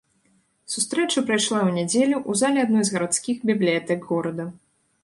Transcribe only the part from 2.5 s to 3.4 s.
адной з гарадскіх